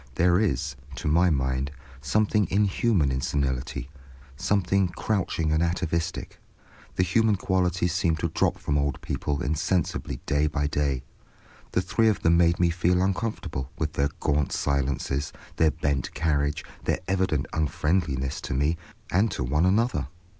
[0.15, 1.69] There is, to my mind,
[2.01, 3.87] something inhuman in senility,
[4.35, 6.39] something crouching and atavistic;
[6.95, 11.03] the human qualities seem to drop from old people insensibly day by day.
[11.73, 16.65] The three of them made me feel uncomfortable with their gaunt silences, their bent carriage,
[16.85, 18.77] their evident unfriendliness to me
[19.11, 20.07] and to one another.